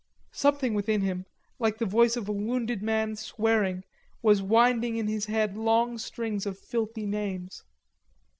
[0.33, 1.27] Something within him,
[1.59, 3.83] like the voice of a wounded man swearing,
[4.23, 7.63] was whining in his head long strings of filthy names.